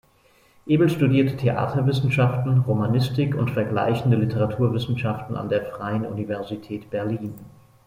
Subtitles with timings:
[0.65, 7.35] Ebel studierte Theaterwissenschaften, Romanistik und Vergleichende Literaturwissenschaften an der Freien Universität Berlin.